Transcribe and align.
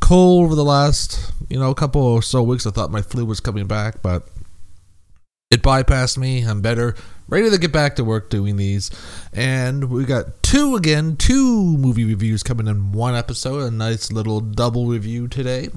cold 0.00 0.46
over 0.46 0.54
the 0.54 0.64
last, 0.64 1.34
you 1.50 1.58
know, 1.58 1.74
couple 1.74 2.00
or 2.00 2.22
so 2.22 2.42
weeks. 2.42 2.66
I 2.66 2.70
thought 2.70 2.90
my 2.90 3.02
flu 3.02 3.26
was 3.26 3.40
coming 3.40 3.66
back, 3.66 4.00
but 4.00 4.26
it 5.50 5.60
bypassed 5.60 6.16
me. 6.16 6.40
I'm 6.40 6.62
better, 6.62 6.96
ready 7.28 7.50
to 7.50 7.58
get 7.58 7.72
back 7.72 7.96
to 7.96 8.04
work 8.04 8.30
doing 8.30 8.56
these. 8.56 8.90
And 9.32 9.90
we 9.90 10.04
got 10.04 10.42
two 10.42 10.76
again, 10.76 11.16
two 11.16 11.76
movie 11.76 12.04
reviews 12.04 12.42
coming 12.42 12.68
in 12.68 12.92
one 12.92 13.14
episode. 13.14 13.62
A 13.62 13.70
nice 13.70 14.12
little 14.12 14.40
double 14.40 14.86
review 14.86 15.28
today. 15.28 15.70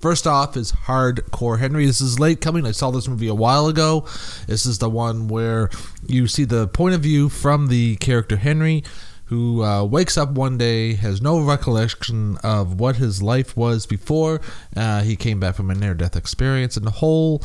First 0.00 0.28
off 0.28 0.56
is 0.56 0.70
Hardcore 0.72 1.58
Henry. 1.58 1.84
This 1.84 2.00
is 2.00 2.20
late 2.20 2.40
coming. 2.40 2.64
I 2.64 2.70
saw 2.70 2.90
this 2.92 3.08
movie 3.08 3.26
a 3.26 3.34
while 3.34 3.66
ago. 3.66 4.06
This 4.46 4.64
is 4.64 4.78
the 4.78 4.88
one 4.88 5.26
where 5.26 5.70
you 6.06 6.28
see 6.28 6.44
the 6.44 6.68
point 6.68 6.94
of 6.94 7.00
view 7.00 7.28
from 7.28 7.66
the 7.66 7.96
character 7.96 8.36
Henry, 8.36 8.84
who 9.24 9.64
uh, 9.64 9.82
wakes 9.84 10.16
up 10.16 10.30
one 10.30 10.56
day, 10.56 10.94
has 10.94 11.20
no 11.20 11.40
recollection 11.40 12.38
of 12.44 12.78
what 12.78 12.96
his 12.96 13.22
life 13.22 13.56
was 13.56 13.86
before 13.86 14.40
uh, 14.76 15.02
he 15.02 15.16
came 15.16 15.40
back 15.40 15.56
from 15.56 15.68
a 15.68 15.74
near 15.74 15.94
death 15.94 16.14
experience, 16.14 16.76
and 16.76 16.86
the 16.86 16.92
whole 16.92 17.42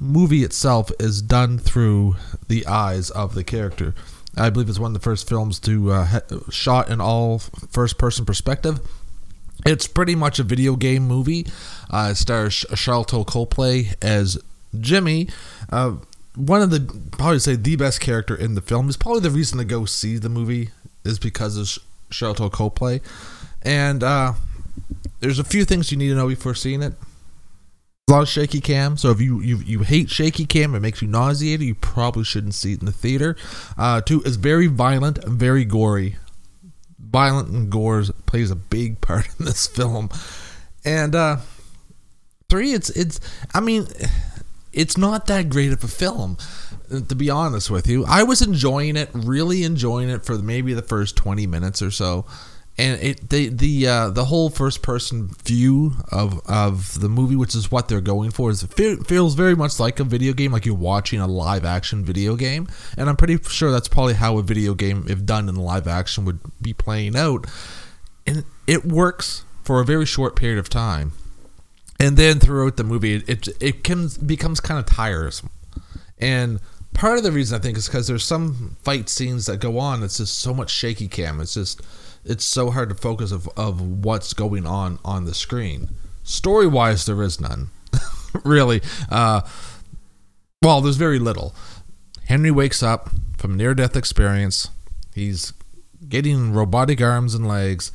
movie 0.00 0.44
itself 0.44 0.90
is 0.98 1.22
done 1.22 1.58
through 1.58 2.16
the 2.48 2.66
eyes 2.66 3.10
of 3.10 3.34
the 3.34 3.44
character. 3.44 3.94
I 4.36 4.50
believe 4.50 4.68
it's 4.68 4.78
one 4.78 4.90
of 4.90 4.94
the 4.94 5.04
first 5.04 5.28
films 5.28 5.58
to 5.60 5.92
uh, 5.92 6.20
shot 6.50 6.90
in 6.90 7.00
all 7.00 7.38
first 7.38 7.98
person 7.98 8.24
perspective. 8.24 8.80
It's 9.66 9.88
pretty 9.88 10.14
much 10.14 10.38
a 10.38 10.44
video 10.44 10.76
game 10.76 11.06
movie. 11.08 11.46
Uh, 11.90 12.10
it 12.12 12.16
stars 12.16 12.64
Sharlto 12.70 13.26
Copley 13.26 13.90
as 14.00 14.38
Jimmy. 14.78 15.28
Uh, 15.70 15.96
one 16.36 16.62
of 16.62 16.70
the 16.70 16.80
probably 17.12 17.40
say 17.40 17.56
the 17.56 17.74
best 17.74 18.00
character 18.00 18.36
in 18.36 18.54
the 18.54 18.60
film 18.60 18.88
is 18.88 18.96
probably 18.96 19.20
the 19.20 19.30
reason 19.30 19.58
to 19.58 19.64
go 19.64 19.84
see 19.84 20.16
the 20.18 20.28
movie 20.28 20.70
is 21.04 21.18
because 21.18 21.56
of 21.56 21.82
Sharlto 22.10 22.50
Copley, 22.52 23.00
and 23.62 24.04
uh, 24.04 24.34
there's 25.20 25.40
a 25.40 25.44
few 25.44 25.64
things 25.64 25.90
you 25.90 25.98
need 25.98 26.10
to 26.10 26.14
know 26.14 26.28
before 26.28 26.54
seeing 26.54 26.82
it. 26.82 26.94
A 28.08 28.10
lot 28.10 28.22
of 28.22 28.28
shaky 28.28 28.62
cam, 28.62 28.96
so 28.96 29.10
if 29.10 29.20
you, 29.20 29.40
you 29.40 29.58
you 29.58 29.80
hate 29.80 30.08
shaky 30.08 30.46
cam, 30.46 30.74
it 30.74 30.80
makes 30.80 31.02
you 31.02 31.08
nauseated. 31.08 31.66
You 31.66 31.74
probably 31.74 32.24
shouldn't 32.24 32.54
see 32.54 32.72
it 32.72 32.80
in 32.80 32.86
the 32.86 32.92
theater. 32.92 33.36
Uh, 33.76 34.00
two 34.00 34.22
is 34.22 34.36
very 34.36 34.66
violent, 34.66 35.22
very 35.24 35.66
gory 35.66 36.16
violent 37.10 37.48
and 37.48 37.70
gore 37.70 38.04
plays 38.26 38.50
a 38.50 38.56
big 38.56 39.00
part 39.00 39.28
in 39.38 39.44
this 39.44 39.66
film. 39.66 40.10
And 40.84 41.14
uh 41.14 41.38
three 42.48 42.72
it's 42.72 42.90
it's 42.90 43.20
I 43.52 43.60
mean 43.60 43.86
it's 44.72 44.96
not 44.96 45.26
that 45.26 45.48
great 45.48 45.72
of 45.72 45.82
a 45.84 45.88
film 45.88 46.36
to 46.90 47.14
be 47.14 47.28
honest 47.28 47.70
with 47.70 47.86
you. 47.86 48.06
I 48.06 48.22
was 48.22 48.40
enjoying 48.40 48.96
it, 48.96 49.10
really 49.12 49.62
enjoying 49.64 50.08
it 50.08 50.24
for 50.24 50.38
maybe 50.38 50.72
the 50.72 50.82
first 50.82 51.16
20 51.16 51.46
minutes 51.46 51.82
or 51.82 51.90
so 51.90 52.24
and 52.78 53.02
it 53.02 53.28
the 53.30 53.48
the 53.48 53.86
uh, 53.88 54.10
the 54.10 54.26
whole 54.26 54.50
first 54.50 54.82
person 54.82 55.28
view 55.44 55.94
of 56.12 56.40
of 56.46 57.00
the 57.00 57.08
movie, 57.08 57.34
which 57.34 57.56
is 57.56 57.72
what 57.72 57.88
they're 57.88 58.00
going 58.00 58.30
for, 58.30 58.50
is 58.50 58.62
feels 58.62 59.34
very 59.34 59.56
much 59.56 59.80
like 59.80 59.98
a 59.98 60.04
video 60.04 60.32
game, 60.32 60.52
like 60.52 60.64
you're 60.64 60.76
watching 60.76 61.20
a 61.20 61.26
live 61.26 61.64
action 61.64 62.04
video 62.04 62.36
game. 62.36 62.68
And 62.96 63.08
I'm 63.08 63.16
pretty 63.16 63.36
sure 63.42 63.72
that's 63.72 63.88
probably 63.88 64.14
how 64.14 64.38
a 64.38 64.42
video 64.42 64.74
game, 64.74 65.06
if 65.08 65.26
done 65.26 65.48
in 65.48 65.56
live 65.56 65.88
action, 65.88 66.24
would 66.24 66.38
be 66.62 66.72
playing 66.72 67.16
out. 67.16 67.46
And 68.26 68.44
it 68.66 68.84
works 68.84 69.44
for 69.64 69.80
a 69.80 69.84
very 69.84 70.06
short 70.06 70.36
period 70.36 70.58
of 70.58 70.68
time, 70.68 71.12
and 71.98 72.16
then 72.16 72.38
throughout 72.38 72.76
the 72.76 72.84
movie, 72.84 73.16
it 73.16 73.28
it, 73.28 73.48
it 73.60 73.84
can, 73.84 74.08
becomes 74.24 74.60
kind 74.60 74.78
of 74.78 74.86
tiresome. 74.86 75.50
And 76.20 76.60
part 76.94 77.18
of 77.18 77.24
the 77.24 77.32
reason 77.32 77.58
I 77.58 77.62
think 77.62 77.76
is 77.76 77.86
because 77.86 78.06
there's 78.06 78.24
some 78.24 78.76
fight 78.82 79.08
scenes 79.08 79.46
that 79.46 79.58
go 79.58 79.78
on. 79.80 80.04
It's 80.04 80.18
just 80.18 80.38
so 80.38 80.54
much 80.54 80.70
shaky 80.70 81.08
cam. 81.08 81.40
It's 81.40 81.54
just 81.54 81.82
it's 82.24 82.44
so 82.44 82.70
hard 82.70 82.88
to 82.90 82.94
focus 82.94 83.32
of, 83.32 83.48
of 83.56 83.80
what's 83.80 84.32
going 84.32 84.66
on 84.66 84.98
on 85.04 85.24
the 85.24 85.34
screen. 85.34 85.90
Story 86.22 86.66
wise, 86.66 87.06
there 87.06 87.22
is 87.22 87.40
none, 87.40 87.70
really. 88.44 88.82
Uh, 89.10 89.42
well, 90.62 90.80
there's 90.80 90.96
very 90.96 91.18
little. 91.18 91.54
Henry 92.26 92.50
wakes 92.50 92.82
up 92.82 93.10
from 93.38 93.56
near 93.56 93.74
death 93.74 93.96
experience. 93.96 94.68
He's 95.14 95.52
getting 96.08 96.52
robotic 96.52 97.00
arms 97.00 97.34
and 97.34 97.48
legs. 97.48 97.92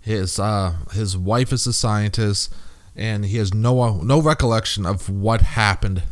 His 0.00 0.38
uh, 0.38 0.74
his 0.92 1.16
wife 1.16 1.52
is 1.52 1.66
a 1.66 1.72
scientist, 1.72 2.52
and 2.94 3.24
he 3.24 3.38
has 3.38 3.54
no 3.54 4.00
no 4.02 4.20
recollection 4.20 4.86
of 4.86 5.08
what 5.08 5.40
happened 5.42 6.02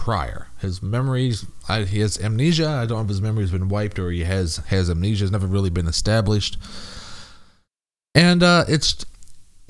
prior. 0.00 0.46
His 0.60 0.82
memories, 0.82 1.44
I, 1.68 1.82
he 1.82 2.00
has 2.00 2.18
amnesia. 2.18 2.66
I 2.66 2.86
don't 2.86 2.96
know 2.96 3.02
if 3.02 3.08
his 3.10 3.20
memory 3.20 3.42
has 3.42 3.50
been 3.50 3.68
wiped 3.68 3.98
or 3.98 4.10
he 4.10 4.24
has 4.24 4.56
has 4.68 4.88
amnesia. 4.88 5.24
It's 5.24 5.30
never 5.30 5.46
really 5.46 5.68
been 5.68 5.86
established. 5.86 6.56
And 8.14 8.42
uh, 8.42 8.64
it's 8.66 9.04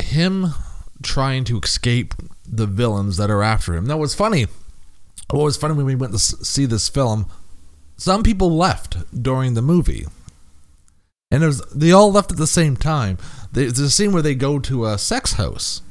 him 0.01 0.55
trying 1.03 1.43
to 1.47 1.59
escape 1.59 2.15
the 2.47 2.69
villains 2.69 3.17
that 3.17 3.29
are 3.29 3.43
after 3.43 3.75
him. 3.75 3.85
Now, 3.85 3.99
what's 3.99 4.15
funny, 4.15 4.47
what 5.31 5.43
was 5.43 5.57
funny 5.57 5.75
when 5.75 5.85
we 5.85 5.97
went 5.97 6.13
to 6.13 6.19
see 6.21 6.65
this 6.65 6.89
film, 6.89 7.27
some 7.97 8.23
people 8.23 8.57
left 8.57 8.99
during 9.21 9.55
the 9.55 9.63
movie. 9.63 10.07
And 11.33 11.43
it 11.43 11.47
was, 11.47 11.61
they 11.75 11.91
all 11.91 12.13
left 12.13 12.31
at 12.31 12.39
the 12.39 12.47
same 12.47 12.77
time. 12.77 13.19
There's 13.51 13.81
a 13.81 13.91
scene 13.91 14.13
where 14.13 14.23
they 14.23 14.37
go 14.37 14.61
to 14.61 14.87
a 14.87 14.97
sex 14.97 15.33
house. 15.33 15.83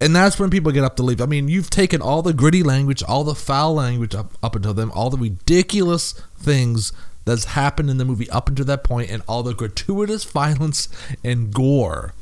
And 0.00 0.14
that's 0.14 0.38
when 0.38 0.50
people 0.50 0.72
get 0.72 0.84
up 0.84 0.96
to 0.96 1.02
leave. 1.02 1.22
I 1.22 1.26
mean, 1.26 1.48
you've 1.48 1.70
taken 1.70 2.02
all 2.02 2.20
the 2.22 2.34
gritty 2.34 2.62
language, 2.62 3.02
all 3.02 3.24
the 3.24 3.34
foul 3.34 3.74
language 3.74 4.14
up, 4.14 4.32
up 4.42 4.54
until 4.54 4.74
them, 4.74 4.92
all 4.94 5.08
the 5.08 5.16
ridiculous 5.16 6.12
things 6.36 6.92
that's 7.24 7.44
happened 7.46 7.90
in 7.90 7.96
the 7.98 8.04
movie 8.04 8.28
up 8.30 8.48
until 8.48 8.64
that 8.66 8.84
point 8.84 9.10
and 9.10 9.22
all 9.26 9.42
the 9.42 9.54
gratuitous 9.54 10.24
violence 10.24 10.88
and 11.24 11.52
gore. 11.52 12.12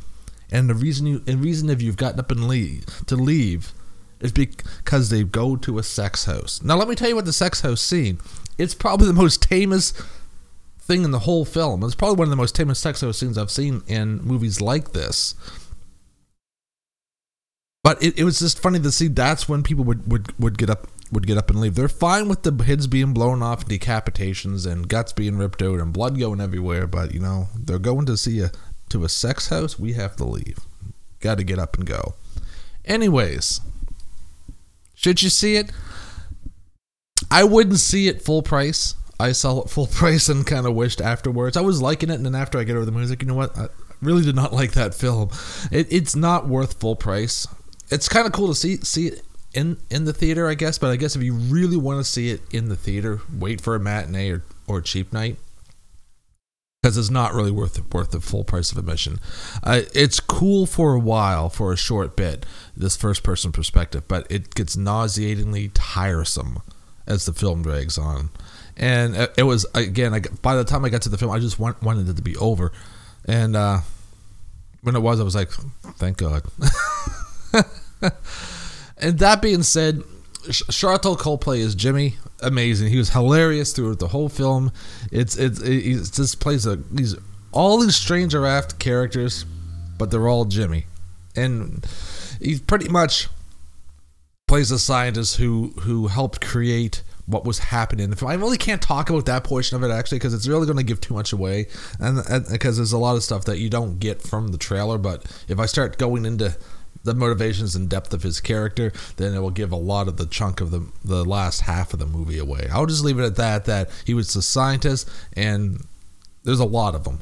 And 0.51 0.71
the 0.71 0.75
reason 0.75 1.07
you 1.07 1.23
and 1.27 1.43
reason 1.43 1.69
if 1.69 1.83
you've 1.83 1.97
gotten 1.97 2.21
up 2.21 2.31
and 2.31 2.47
leave 2.47 2.85
to 3.07 3.17
leave 3.17 3.73
is 4.21 4.33
because 4.33 5.11
they 5.11 5.25
go 5.25 5.57
to 5.57 5.79
a 5.79 5.83
sex 5.83 6.27
house. 6.27 6.63
Now 6.63 6.77
let 6.77 6.89
me 6.89 6.95
tell 6.95 7.09
you 7.09 7.17
what 7.17 7.25
the 7.25 7.33
sex 7.33 7.61
house 7.63 7.81
scene. 7.81 8.19
It's 8.57 8.75
probably 8.75 9.09
the 9.09 9.13
most 9.13 9.43
tamest 9.43 10.01
thing 10.79 11.05
in 11.05 11.11
the 11.11 11.21
whole 11.21 11.45
film. 11.45 11.83
It's 11.83 11.95
probably 11.95 12.17
one 12.17 12.27
of 12.27 12.31
the 12.31 12.37
most 12.37 12.55
tamest 12.55 12.83
sex 12.83 13.01
house 13.01 13.19
scenes 13.19 13.37
I've 13.37 13.51
seen 13.51 13.83
in 13.87 14.23
movies 14.23 14.61
like 14.61 14.93
this. 14.93 15.35
But 17.85 18.03
it, 18.03 18.19
it 18.19 18.25
was 18.25 18.41
just 18.41 18.59
funny 18.59 18.81
to 18.81 18.91
see 18.91 19.07
that's 19.07 19.49
when 19.49 19.63
people 19.63 19.85
would, 19.85 20.11
would, 20.11 20.37
would 20.41 20.59
get 20.59 20.71
up 20.71 20.89
would 21.13 21.27
get 21.27 21.39
up 21.39 21.51
and 21.51 21.61
leave. 21.61 21.77
They're 21.77 21.87
fine 21.87 22.29
with 22.29 22.43
the 22.43 22.65
heads 22.65 22.87
being 22.87 23.13
blown 23.13 23.43
off, 23.43 23.63
and 23.63 23.71
decapitations, 23.71 24.67
and 24.67 24.89
guts 24.89 25.13
being 25.13 25.37
ripped 25.37 25.63
out, 25.63 25.79
and 25.79 25.93
blood 25.93 26.19
going 26.19 26.41
everywhere. 26.41 26.87
But 26.87 27.15
you 27.15 27.21
know, 27.21 27.49
they're 27.55 27.79
going 27.79 28.07
to 28.07 28.17
see 28.17 28.41
a 28.41 28.51
to 28.89 29.05
a 29.05 29.09
sex 29.09 29.49
house. 29.49 29.79
We 29.79 29.93
have 29.93 30.17
to 30.17 30.25
leave. 30.25 30.59
Got 31.21 31.39
to 31.39 31.45
get 31.45 31.59
up 31.59 31.77
and 31.77 31.87
go. 31.87 32.15
Anyways, 32.85 33.61
should 34.95 35.23
you 35.23 35.31
see 35.31 35.57
it? 35.57 35.71
I 37.31 37.45
wouldn't 37.45 37.79
see 37.79 38.09
it 38.09 38.23
full 38.23 38.43
price. 38.43 38.95
I 39.21 39.33
saw 39.33 39.63
it 39.63 39.71
full 39.71 39.87
price 40.01 40.29
and 40.29 40.47
kind 40.47 40.67
of 40.67 40.75
wished 40.75 41.01
afterwards. 41.01 41.57
I 41.57 41.61
was 41.61 41.81
liking 41.81 42.11
it, 42.11 42.15
and 42.15 42.27
then 42.27 42.35
after 42.35 42.59
I 42.59 42.65
get 42.65 42.77
over 42.77 42.85
the 42.85 42.93
movie, 42.93 43.07
like, 43.07 43.23
you 43.23 43.29
know 43.29 43.35
what? 43.35 43.57
I 43.57 43.69
really 44.03 44.23
did 44.23 44.37
not 44.37 44.53
like 44.53 44.73
that 44.73 44.95
film. 44.95 45.31
It, 45.71 45.87
it's 45.91 46.17
not 46.17 46.49
worth 46.49 46.81
full 46.81 46.97
price. 46.97 47.47
It's 47.91 48.09
kind 48.09 48.27
of 48.27 48.33
cool 48.33 48.49
to 48.49 48.55
see 48.55 48.79
see 48.79 49.09
it 49.09 49.23
in 49.53 49.79
in 49.91 50.05
the 50.05 50.13
theater, 50.13 50.49
I 50.49 50.55
guess. 50.55 50.79
But 50.79 50.91
I 50.91 50.97
guess 50.97 51.17
if 51.17 51.23
you 51.23 51.35
really 51.35 51.77
want 51.77 51.99
to 51.99 52.05
see 52.05 52.31
it 52.31 52.43
in 52.51 52.69
the 52.69 52.77
theater, 52.77 53.21
wait 53.33 53.61
for 53.61 53.75
a 53.75 53.81
matinee 53.81 54.31
or, 54.31 54.43
or 54.67 54.81
cheap 54.81 55.13
night 55.13 55.37
because 56.85 56.99
it's 56.99 57.09
not 57.09 57.33
really 57.33 57.51
worth 57.51 57.81
worth 57.95 58.11
the 58.11 58.21
full 58.21 58.45
price 58.45 58.71
of 58.71 58.77
admission. 58.77 59.19
Uh, 59.63 59.81
it's 59.95 60.21
cool 60.21 60.67
for 60.67 60.93
a 60.93 60.99
while, 60.99 61.49
for 61.49 61.73
a 61.73 61.79
short 61.79 62.15
bit, 62.15 62.45
this 62.77 62.95
first 62.95 63.23
person 63.23 63.53
perspective, 63.53 64.07
but 64.07 64.27
it 64.31 64.55
gets 64.55 64.77
nauseatingly 64.77 65.69
tiresome 65.73 66.61
as 67.07 67.25
the 67.25 67.33
film 67.33 67.63
drags 67.63 67.97
on. 67.97 68.29
And 68.77 69.17
it 69.39 69.45
was 69.45 69.65
again, 69.75 70.13
I, 70.13 70.21
by 70.43 70.57
the 70.57 70.65
time 70.65 70.85
I 70.85 70.91
got 70.91 71.01
to 71.03 71.09
the 71.09 71.17
film, 71.17 71.31
I 71.31 71.39
just 71.39 71.59
want, 71.59 71.83
wanted 71.83 72.07
it 72.07 72.17
to 72.17 72.23
be 72.23 72.37
over. 72.37 72.71
And 73.25 73.57
uh, 73.57 73.81
when 74.83 74.95
it 74.95 75.01
was, 75.01 75.21
I 75.21 75.25
was 75.25 75.35
like, 75.35 75.53
thank 75.97 76.19
God. 76.19 76.43
And 78.99 79.19
that 79.19 79.43
being 79.43 79.63
said, 79.63 80.03
Sharlto 80.45 81.19
Copley 81.19 81.61
is 81.61 81.75
Jimmy. 81.75 82.17
Amazing. 82.41 82.89
He 82.89 82.99
was 82.99 83.11
hilarious 83.11 83.73
throughout 83.73 83.99
the 83.99 84.09
whole 84.09 84.29
film. 84.29 84.73
It's 85.11 85.37
it's 85.37 85.63
he 85.63 85.95
just 85.95 86.41
plays 86.41 86.67
a 86.67 86.77
these 86.77 87.17
all 87.53 87.79
these 87.79 87.97
strange 87.97 88.35
raft 88.35 88.79
characters, 88.79 89.47
but 89.99 90.11
they're 90.11 90.29
all 90.29 90.45
Jimmy, 90.45 90.87
and 91.35 91.87
he 92.41 92.59
pretty 92.59 92.89
much 92.89 93.29
plays 94.47 94.71
a 94.71 94.79
scientist 94.79 95.37
who 95.37 95.73
who 95.81 96.09
helped 96.09 96.41
create 96.41 97.03
what 97.27 97.47
was 97.47 97.59
happening. 97.59 98.15
I 98.23 98.35
really 98.35 98.59
can't 98.59 98.83
talk 98.83 99.09
about 99.09 99.25
that 99.27 99.45
portion 99.45 99.77
of 99.77 99.83
it 99.83 99.91
actually 99.91 100.19
because 100.19 100.35
it's 100.35 100.47
really 100.47 100.67
going 100.67 100.77
to 100.77 100.85
give 100.85 101.01
too 101.01 101.15
much 101.15 101.33
away, 101.33 101.69
and 101.99 102.23
because 102.51 102.77
there's 102.77 102.93
a 102.93 102.99
lot 102.99 103.17
of 103.17 103.23
stuff 103.23 103.47
that 103.47 103.59
you 103.59 103.71
don't 103.71 103.99
get 103.99 104.21
from 104.21 104.49
the 104.49 104.59
trailer. 104.59 104.99
But 104.99 105.25
if 105.49 105.59
I 105.59 105.67
start 105.67 105.97
going 105.97 106.27
into 106.27 106.57
the 107.05 107.15
motivations 107.15 107.77
and 107.77 107.89
depth 107.89 108.13
of 108.13 108.23
his 108.23 108.41
character, 108.41 108.93
then 109.17 109.35
it 109.35 109.41
will 109.41 109.51
give 109.51 109.71
a 109.73 109.77
lot 109.77 110.09
of 110.09 110.17
the 110.17 110.27
chunk 110.27 110.61
of 110.61 110.71
the 110.71 110.87
the 111.05 111.25
last 111.25 111.63
half 111.63 111.93
of 111.93 111.99
the 111.99 112.07
movie 112.07 112.39
away. 112.39 112.67
I'll 112.73 112.87
just 112.87 113.05
leave 113.05 113.19
it 113.19 113.25
at 113.25 113.37
that. 113.37 113.67
That 113.67 113.91
he 114.05 114.15
was 114.15 114.35
a 114.35 114.43
scientist, 114.43 115.09
and 115.35 115.87
there's 116.43 116.61
a 116.61 116.65
lot 116.65 116.95
of 116.95 117.05
them. 117.05 117.21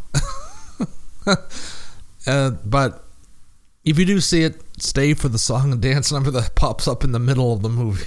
uh, 2.26 2.50
but 2.64 3.04
if 3.84 3.98
you 3.98 4.04
do 4.04 4.20
see 4.20 4.44
it, 4.44 4.60
stay 4.78 5.14
for 5.14 5.28
the 5.28 5.38
song 5.38 5.72
and 5.72 5.80
dance 5.80 6.12
number 6.12 6.30
that 6.30 6.54
pops 6.54 6.86
up 6.86 7.04
in 7.04 7.12
the 7.12 7.18
middle 7.18 7.52
of 7.52 7.62
the 7.62 7.68
movie. 7.68 8.06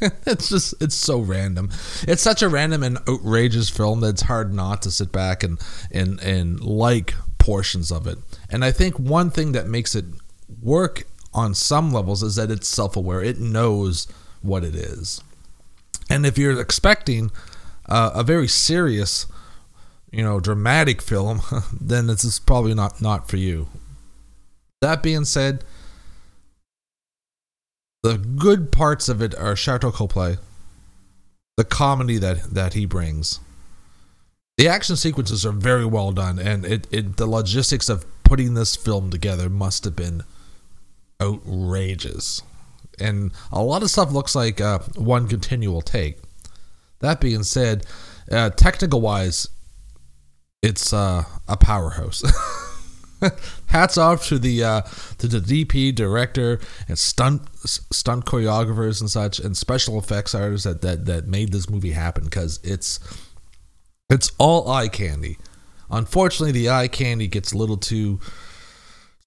it's 0.26 0.48
just 0.48 0.74
it's 0.80 0.94
so 0.94 1.20
random. 1.20 1.70
It's 2.02 2.22
such 2.22 2.42
a 2.42 2.48
random 2.48 2.82
and 2.82 2.98
outrageous 3.08 3.70
film 3.70 4.00
that 4.00 4.08
it's 4.08 4.22
hard 4.22 4.52
not 4.52 4.82
to 4.82 4.90
sit 4.90 5.12
back 5.12 5.42
and 5.42 5.60
and 5.90 6.20
and 6.20 6.60
like 6.60 7.14
portions 7.38 7.92
of 7.92 8.06
it. 8.06 8.18
And 8.50 8.64
I 8.64 8.72
think 8.72 8.98
one 8.98 9.30
thing 9.30 9.52
that 9.52 9.66
makes 9.68 9.94
it 9.94 10.04
work 10.60 11.04
on 11.34 11.54
some 11.54 11.92
levels 11.92 12.22
is 12.22 12.36
that 12.36 12.50
it's 12.50 12.68
self-aware. 12.68 13.22
It 13.22 13.38
knows 13.38 14.06
what 14.42 14.64
it 14.64 14.74
is. 14.74 15.22
And 16.10 16.26
if 16.26 16.36
you're 16.36 16.60
expecting 16.60 17.30
uh, 17.88 18.10
a 18.14 18.22
very 18.22 18.48
serious, 18.48 19.26
you 20.10 20.22
know, 20.22 20.40
dramatic 20.40 21.00
film, 21.00 21.40
then 21.80 22.06
this 22.06 22.24
is 22.24 22.38
probably 22.38 22.74
not 22.74 23.00
not 23.00 23.28
for 23.28 23.36
you. 23.36 23.68
That 24.80 25.02
being 25.02 25.24
said, 25.24 25.64
the 28.02 28.18
good 28.18 28.72
parts 28.72 29.08
of 29.08 29.22
it 29.22 29.34
are 29.36 29.54
Sharlto 29.54 29.92
Copley, 29.92 30.38
the 31.56 31.64
comedy 31.64 32.18
that 32.18 32.54
that 32.54 32.74
he 32.74 32.84
brings. 32.84 33.40
The 34.58 34.68
action 34.68 34.96
sequences 34.96 35.46
are 35.46 35.52
very 35.52 35.86
well 35.86 36.12
done, 36.12 36.38
and 36.38 36.64
it, 36.64 36.86
it 36.90 37.16
the 37.16 37.26
logistics 37.26 37.88
of 37.88 38.04
putting 38.22 38.54
this 38.54 38.76
film 38.76 39.10
together 39.10 39.48
must 39.48 39.84
have 39.84 39.96
been 39.96 40.24
outrageous. 41.22 42.42
And 42.98 43.32
a 43.50 43.62
lot 43.62 43.82
of 43.82 43.90
stuff 43.90 44.12
looks 44.12 44.34
like 44.34 44.60
uh, 44.60 44.80
one 44.96 45.28
continual 45.28 45.80
take. 45.80 46.18
That 47.00 47.20
being 47.20 47.42
said, 47.42 47.84
uh, 48.30 48.50
technical 48.50 49.00
wise, 49.00 49.48
it's 50.62 50.92
uh, 50.92 51.24
a 51.48 51.56
powerhouse. 51.56 52.22
Hats 53.66 53.98
off 53.98 54.26
to 54.28 54.38
the 54.38 54.64
uh, 54.64 54.82
to 55.18 55.28
the 55.28 55.38
DP, 55.38 55.94
director, 55.94 56.60
and 56.88 56.98
stunt 56.98 57.42
stunt 57.64 58.24
choreographers 58.24 59.00
and 59.00 59.10
such, 59.10 59.38
and 59.38 59.56
special 59.56 59.98
effects 59.98 60.34
artists 60.34 60.64
that 60.64 60.82
that, 60.82 61.06
that 61.06 61.26
made 61.26 61.52
this 61.52 61.70
movie 61.70 61.92
happen 61.92 62.24
because 62.24 62.60
it's 62.62 63.00
it's 64.10 64.32
all 64.38 64.68
eye 64.68 64.88
candy. 64.88 65.38
Unfortunately, 65.90 66.52
the 66.52 66.70
eye 66.70 66.88
candy 66.88 67.28
gets 67.28 67.52
a 67.52 67.58
little 67.58 67.76
too 67.76 68.20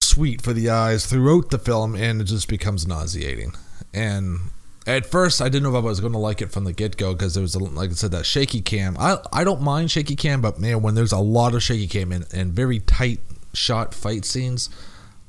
sweet 0.06 0.42
for 0.42 0.52
the 0.52 0.70
eyes 0.70 1.06
throughout 1.06 1.50
the 1.50 1.58
film, 1.58 1.94
and 1.94 2.20
it 2.20 2.24
just 2.24 2.48
becomes 2.48 2.86
nauseating. 2.86 3.52
And 3.92 4.50
at 4.86 5.06
first, 5.06 5.42
I 5.42 5.48
didn't 5.48 5.64
know 5.64 5.76
if 5.76 5.84
I 5.84 5.86
was 5.86 6.00
going 6.00 6.12
to 6.12 6.18
like 6.18 6.40
it 6.40 6.52
from 6.52 6.64
the 6.64 6.72
get 6.72 6.96
go 6.96 7.12
because 7.12 7.34
there 7.34 7.42
was, 7.42 7.54
a, 7.54 7.58
like 7.58 7.90
I 7.90 7.94
said, 7.94 8.12
that 8.12 8.26
shaky 8.26 8.60
cam. 8.60 8.96
I 8.98 9.18
I 9.32 9.44
don't 9.44 9.62
mind 9.62 9.90
shaky 9.90 10.16
cam, 10.16 10.40
but 10.40 10.58
man, 10.58 10.82
when 10.82 10.94
there's 10.94 11.12
a 11.12 11.18
lot 11.18 11.54
of 11.54 11.62
shaky 11.62 11.86
cam 11.86 12.12
and, 12.12 12.26
and 12.32 12.52
very 12.52 12.80
tight 12.80 13.20
shot 13.52 13.94
fight 13.94 14.24
scenes, 14.24 14.70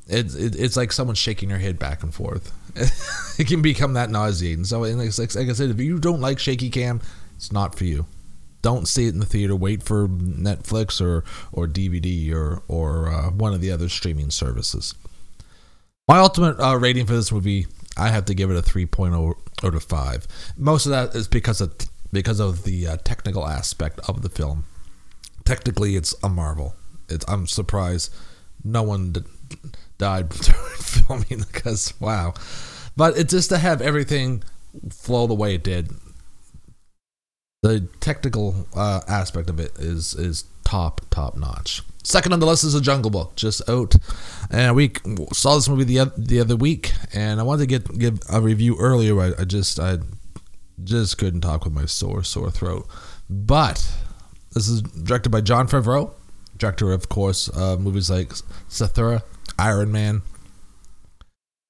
it's 0.08 0.36
it, 0.36 0.56
it's 0.56 0.78
like 0.78 0.92
someone 0.92 1.16
shaking 1.16 1.50
your 1.50 1.60
head 1.60 1.80
back 1.80 2.04
and 2.04 2.14
forth. 2.14 2.54
it 3.40 3.48
can 3.48 3.62
become 3.62 3.94
that 3.94 4.10
nauseating. 4.10 4.64
So, 4.66 4.82
like, 4.82 5.18
like 5.18 5.38
I 5.50 5.54
said, 5.54 5.72
if 5.72 5.80
you 5.80 5.98
don't 5.98 6.22
like 6.22 6.38
shaky 6.38 6.70
cam, 6.70 7.02
it's 7.36 7.52
not 7.52 7.76
for 7.76 7.86
you 7.86 8.06
don't 8.68 8.86
see 8.86 9.06
it 9.06 9.14
in 9.14 9.22
the 9.22 9.26
theater. 9.26 9.56
Wait 9.56 9.82
for 9.82 10.10
Netflix 10.10 11.00
or 11.00 11.24
or 11.54 11.68
DVD 11.68 12.34
or 12.34 12.64
or 12.68 13.10
uh, 13.10 13.30
one 13.30 13.54
of 13.54 13.62
the 13.62 13.72
other 13.72 13.88
streaming 13.88 14.30
services. 14.30 14.94
My 16.06 16.20
ultimate 16.20 16.60
uh, 16.60 16.78
rating 16.78 17.06
for 17.06 17.14
this 17.14 17.32
movie, 17.32 17.68
I 17.96 18.10
have 18.10 18.26
to 18.26 18.34
give 18.34 18.52
it 18.52 18.58
a 18.58 18.62
3.0 18.62 19.36
out 19.64 19.74
of 19.74 19.84
five. 19.84 20.28
Most 20.58 20.86
of 20.86 20.90
that 20.90 21.16
is 21.16 21.30
because 21.30 21.62
of 21.62 21.76
because 22.12 22.42
of 22.42 22.66
the 22.66 22.88
uh, 22.88 22.98
technical 23.06 23.48
aspect 23.48 24.02
of 24.10 24.22
the 24.22 24.28
film. 24.28 24.66
Technically, 25.46 25.96
it's 25.96 26.14
a 26.22 26.28
marvel. 26.28 26.76
It's, 27.08 27.24
I'm 27.26 27.48
surprised 27.48 28.14
no 28.66 28.84
one 28.84 29.14
d- 29.14 29.22
died 29.98 30.28
during 30.42 30.76
filming 30.76 31.46
because 31.54 31.94
wow. 32.02 32.34
But 32.98 33.18
it's 33.18 33.32
just 33.32 33.48
to 33.52 33.60
have 33.60 33.82
everything 33.82 34.44
flow 34.90 35.26
the 35.26 35.34
way 35.34 35.56
it 35.56 35.64
did 35.64 35.90
the 37.64 37.88
technical 38.00 38.68
uh, 38.76 39.02
aspect 39.08 39.50
of 39.50 39.60
it 39.60 39.72
is 39.80 40.14
is 40.14 40.46
top 40.64 41.02
top 41.10 41.38
notch. 41.38 41.82
Second 42.04 42.32
on 42.32 42.40
the 42.40 42.46
list 42.46 42.64
is 42.64 42.74
a 42.74 42.82
Jungle 42.82 43.12
Book, 43.12 43.36
just 43.36 43.68
out, 43.70 43.96
and 44.50 44.76
we 44.76 44.92
saw 45.34 45.56
this 45.56 45.68
movie 45.68 45.84
the 45.84 46.12
the 46.18 46.40
other 46.40 46.56
week, 46.56 46.94
and 47.14 47.40
I 47.40 47.44
wanted 47.44 47.68
to 47.70 47.80
get 47.80 48.00
give 48.00 48.20
a 48.30 48.40
review 48.40 48.78
earlier. 48.80 49.20
I, 49.20 49.34
I 49.40 49.44
just 49.46 49.80
I 49.80 49.98
just 50.84 51.18
couldn't 51.18 51.42
talk 51.42 51.66
with 51.66 51.74
my 51.74 51.86
sore 51.86 52.24
sore 52.24 52.52
throat. 52.52 52.88
But 53.30 53.92
this 54.54 54.68
is 54.68 54.82
directed 54.82 55.30
by 55.30 55.42
Jon 55.42 55.68
Favreau, 55.68 56.14
director 56.58 56.94
of 56.94 57.10
course 57.10 57.50
uh, 57.56 57.76
movies 57.78 58.10
like 58.10 58.30
Zathura, 58.70 59.24
Iron 59.60 59.92
Man, 59.92 60.22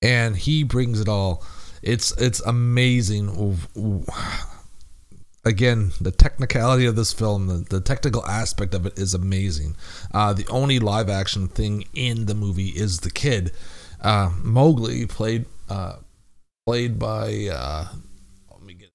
and 0.01 0.35
he 0.35 0.63
brings 0.63 0.99
it 0.99 1.07
all. 1.07 1.43
It's 1.81 2.11
it's 2.17 2.41
amazing 2.41 3.65
again, 5.47 5.91
the 6.01 6.11
technicality 6.11 6.85
of 6.85 6.95
this 6.95 7.13
film, 7.13 7.47
the, 7.47 7.65
the 7.69 7.81
technical 7.81 8.25
aspect 8.25 8.73
of 8.73 8.85
it 8.85 8.99
is 8.99 9.13
amazing. 9.13 9.75
Uh, 10.13 10.33
the 10.33 10.45
only 10.47 10.77
live 10.77 11.09
action 11.09 11.47
thing 11.47 11.85
in 11.93 12.25
the 12.25 12.35
movie 12.35 12.69
is 12.69 12.99
the 12.99 13.09
kid. 13.09 13.51
Uh, 14.01 14.31
Mowgli 14.43 15.05
played 15.05 15.45
uh, 15.69 15.97
played 16.65 16.99
by 16.99 17.47
uh, 17.51 17.87
let 18.51 18.61
me 18.61 18.73
get 18.73 18.89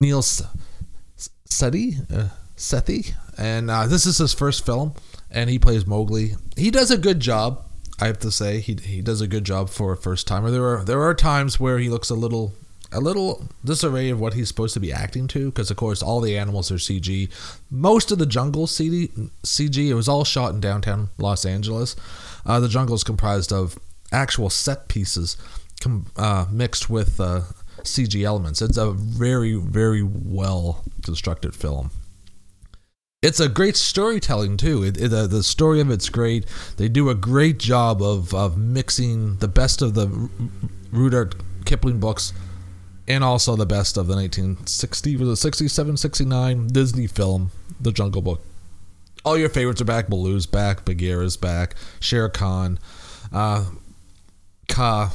Neel 0.00 0.22
Sethi 0.22 2.12
uh, 2.12 2.28
Sethi, 2.56 3.14
and 3.36 3.70
uh, 3.70 3.86
this 3.86 4.06
is 4.06 4.18
his 4.18 4.34
first 4.34 4.64
film, 4.64 4.94
and 5.30 5.50
he 5.50 5.58
plays 5.58 5.86
Mowgli. 5.86 6.34
He 6.56 6.70
does 6.70 6.90
a 6.90 6.98
good 6.98 7.20
job. 7.20 7.64
I 8.00 8.06
have 8.06 8.18
to 8.20 8.30
say 8.30 8.60
he 8.60 8.74
he 8.74 9.02
does 9.02 9.20
a 9.20 9.26
good 9.26 9.44
job 9.44 9.70
for 9.70 9.92
a 9.92 9.96
first 9.96 10.28
timer. 10.28 10.50
There 10.50 10.66
are 10.66 10.84
there 10.84 11.02
are 11.02 11.14
times 11.14 11.58
where 11.58 11.78
he 11.78 11.88
looks 11.88 12.10
a 12.10 12.14
little 12.14 12.52
a 12.92 13.00
little 13.00 13.48
disarray 13.64 14.10
of 14.10 14.20
what 14.20 14.34
he's 14.34 14.48
supposed 14.48 14.74
to 14.74 14.80
be 14.80 14.92
acting 14.92 15.26
to 15.28 15.50
because 15.50 15.70
of 15.70 15.76
course 15.76 16.02
all 16.02 16.20
the 16.20 16.36
animals 16.36 16.70
are 16.70 16.76
cg 16.76 17.30
most 17.70 18.10
of 18.10 18.18
the 18.18 18.26
jungle 18.26 18.66
cg 18.66 19.88
it 19.88 19.94
was 19.94 20.08
all 20.08 20.24
shot 20.24 20.54
in 20.54 20.60
downtown 20.60 21.08
los 21.18 21.44
angeles 21.44 21.96
uh, 22.46 22.58
the 22.60 22.68
jungle 22.68 22.94
is 22.94 23.04
comprised 23.04 23.52
of 23.52 23.78
actual 24.12 24.48
set 24.48 24.88
pieces 24.88 25.36
com- 25.80 26.06
uh, 26.16 26.46
mixed 26.50 26.88
with 26.88 27.20
uh, 27.20 27.42
cg 27.82 28.24
elements 28.24 28.62
it's 28.62 28.78
a 28.78 28.90
very 28.90 29.54
very 29.54 30.02
well 30.02 30.84
constructed 31.02 31.54
film 31.54 31.90
it's 33.20 33.40
a 33.40 33.48
great 33.48 33.76
storytelling 33.76 34.56
too. 34.56 34.84
It, 34.84 34.96
it, 34.96 35.12
uh, 35.12 35.26
the 35.26 35.42
story 35.42 35.80
of 35.80 35.90
it's 35.90 36.08
great. 36.08 36.46
They 36.76 36.88
do 36.88 37.10
a 37.10 37.16
great 37.16 37.58
job 37.58 38.00
of, 38.00 38.32
of 38.32 38.56
mixing 38.56 39.38
the 39.38 39.48
best 39.48 39.82
of 39.82 39.94
the 39.94 40.30
Rudyard 40.92 41.34
Kipling 41.64 41.98
books 41.98 42.32
and 43.08 43.24
also 43.24 43.56
the 43.56 43.66
best 43.66 43.96
of 43.96 44.06
the 44.06 44.14
1960 44.14 45.16
was 45.16 45.28
it 45.28 45.36
67 45.36 45.96
69 45.96 46.68
disney 46.68 47.06
film 47.06 47.50
the 47.80 47.90
jungle 47.90 48.22
book. 48.22 48.40
All 49.24 49.36
your 49.36 49.48
favorites 49.48 49.80
are 49.80 49.84
back. 49.84 50.08
Baloo's 50.08 50.46
back. 50.46 50.84
Bagheera's 50.84 51.36
back. 51.36 51.74
Shere 52.00 52.28
khan. 52.28 52.78
Uh 53.32 53.64
Kaa 54.68 55.12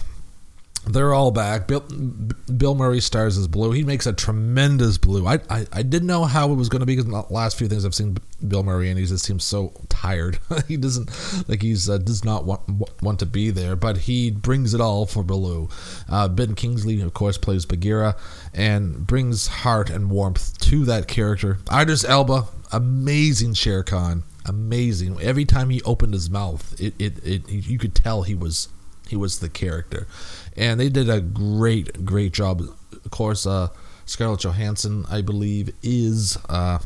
they're 0.86 1.13
all 1.13 1.32
back. 1.32 1.68
Bill, 1.68 1.80
Bill 1.80 2.75
Murray 2.75 3.00
stars 3.00 3.38
as 3.38 3.48
Baloo. 3.48 3.72
He 3.72 3.84
makes 3.84 4.06
a 4.06 4.12
tremendous 4.12 4.98
Baloo. 4.98 5.25
I, 5.25 5.40
I, 5.50 5.66
I 5.72 5.82
didn't 5.82 6.08
know 6.08 6.25
how 6.25 6.52
it 6.52 6.56
was 6.56 6.68
going 6.68 6.82
to 6.82 6.86
be 6.86 6.96
because 6.96 7.10
the 7.10 7.34
last 7.34 7.58
few 7.58 7.68
things 7.70 7.86
I've 7.86 7.96
seen 7.96 8.18
Bill 8.46 8.63
Murray 8.63 8.90
and 8.90 9.00
he 9.00 9.06
just 9.06 9.24
seems 9.25 9.46
so 9.46 9.74
tired. 9.88 10.40
he 10.68 10.75
doesn't 10.75 11.10
like 11.48 11.62
he's 11.62 11.90
uh, 11.90 11.98
does 12.00 12.25
not 12.25 12.46
want 12.46 12.62
want 13.02 13.20
to 13.20 13.25
be 13.25 13.50
there, 13.50 13.75
but 13.75 14.00
he 14.00 14.30
brings 14.30 14.74
it 14.74 14.82
all 14.82 15.06
for 15.06 15.24
Baloo. 15.24 15.70
Uh, 16.10 16.28
ben 16.28 16.54
Kingsley, 16.56 17.00
of 17.02 17.13
course, 17.13 17.38
plays 17.38 17.66
Bagheera 17.66 18.18
and 18.54 19.08
brings 19.08 19.48
heart 19.48 19.90
and 19.90 20.10
warmth 20.10 20.58
to 20.60 20.84
that 20.86 21.08
character. 21.08 21.60
Idris 21.74 22.04
Elba, 22.04 22.48
amazing 22.74 23.54
Shere 23.54 23.84
Khan, 23.84 24.24
amazing. 24.46 25.22
Every 25.22 25.46
time 25.46 25.70
he 25.70 25.82
opened 25.84 26.13
his 26.13 26.30
mouth, 26.30 26.75
it, 26.80 26.94
it, 27.00 27.25
it 27.25 27.50
you 27.50 27.80
could 27.80 27.96
tell 27.96 28.24
he 28.24 28.36
was 28.36 28.68
he 29.08 29.16
was 29.16 29.40
the 29.40 29.50
character 29.50 30.08
and 30.56 30.80
they 30.80 30.90
did 30.90 31.10
a 31.10 31.22
great, 31.22 32.06
great 32.06 32.34
job. 32.34 32.62
Of 32.62 33.12
course, 33.12 33.46
uh, 33.46 33.70
Scarlett 34.06 34.42
Johansson, 34.42 35.06
I 35.10 35.22
believe, 35.22 35.74
is 35.82 36.38
uh, 36.50 36.80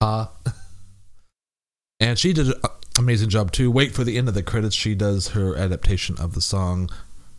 uh 0.00 0.26
and 2.00 2.18
she 2.18 2.32
did 2.32 2.48
an 2.48 2.54
amazing 2.98 3.28
job 3.28 3.52
too. 3.52 3.70
Wait 3.70 3.92
for 3.92 4.04
the 4.04 4.18
end 4.18 4.28
of 4.28 4.34
the 4.34 4.42
credits. 4.42 4.74
She 4.74 4.94
does 4.94 5.28
her 5.28 5.56
adaptation 5.56 6.16
of 6.18 6.34
the 6.34 6.40
song 6.40 6.90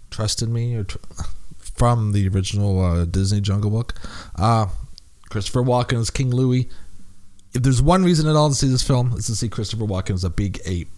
"Trust 0.10 0.42
in 0.42 0.54
Me" 0.54 0.76
or 0.76 0.86
from 1.76 2.14
the 2.14 2.28
original 2.28 2.84
uh, 2.84 3.06
Disney 3.06 3.42
Jungle 3.42 3.72
Book. 3.72 3.94
Uh, 4.36 4.68
Christopher 5.30 5.62
Walken 5.62 6.00
is 6.00 6.10
King 6.10 6.32
Louie. 6.32 6.70
If 7.54 7.64
there's 7.64 7.82
one 7.82 8.04
reason 8.04 8.28
at 8.28 8.36
all 8.36 8.50
to 8.50 8.56
see 8.56 8.68
this 8.68 8.86
film, 8.86 9.14
it's 9.16 9.28
to 9.28 9.36
see 9.36 9.50
Christopher 9.50 9.86
Walken 9.86 10.14
as 10.14 10.24
a 10.24 10.30
big 10.30 10.60
ape 10.66 10.90